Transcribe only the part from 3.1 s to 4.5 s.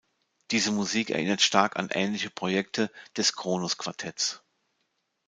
des Kronos Quartetts.